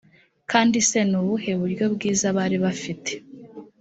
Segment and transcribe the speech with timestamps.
[0.51, 3.11] kandi se ni ubuhe buryo bwiza bari bafite?